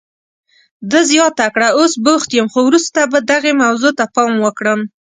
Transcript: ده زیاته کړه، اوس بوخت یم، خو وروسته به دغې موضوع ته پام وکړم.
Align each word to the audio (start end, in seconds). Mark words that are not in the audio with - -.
ده 0.89 0.99
زیاته 1.11 1.47
کړه، 1.53 1.67
اوس 1.77 1.93
بوخت 2.05 2.29
یم، 2.37 2.47
خو 2.53 2.59
وروسته 2.67 2.99
به 3.11 3.19
دغې 3.31 3.53
موضوع 3.63 3.93
ته 3.99 4.05
پام 4.15 4.31
وکړم. 4.45 4.79